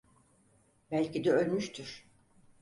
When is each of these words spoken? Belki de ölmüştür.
Belki 0.91 1.23
de 1.23 1.31
ölmüştür. 1.33 2.05